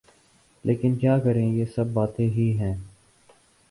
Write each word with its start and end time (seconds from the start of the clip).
لیکن 0.65 0.95
کیا 0.95 1.17
کریں 1.19 1.47
یہ 1.47 1.65
سب 1.75 1.93
باتیں 1.93 2.27
ہی 2.27 2.51
ہیں۔ 2.59 2.75